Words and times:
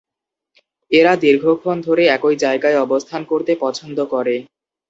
এরা 0.91 1.13
দীর্ঘক্ষণ 1.23 1.77
ধরে 1.81 2.03
একই 2.15 2.35
জায়গায় 2.43 2.77
অবস্থান 2.85 3.21
করতে 3.31 3.51
পছন্দ 3.63 3.97
করে। 4.13 4.35